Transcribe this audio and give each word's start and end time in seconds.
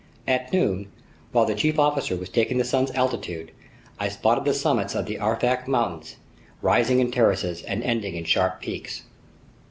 At 0.27 0.51
noon, 0.51 0.91
while 1.31 1.45
the 1.45 1.53
chief 1.53 1.77
officer 1.77 2.15
was 2.15 2.29
taking 2.29 2.57
the 2.57 2.63
sun's 2.63 2.89
altitude, 2.93 3.51
I 3.99 4.09
spotted 4.09 4.45
the 4.45 4.53
summits 4.55 4.95
of 4.95 5.05
the 5.05 5.19
Arfak 5.19 5.67
Mountains, 5.67 6.15
rising 6.63 6.99
in 6.99 7.11
terraces 7.11 7.61
and 7.61 7.83
ending 7.83 8.15
in 8.15 8.23
sharp 8.23 8.61
peaks. 8.61 9.03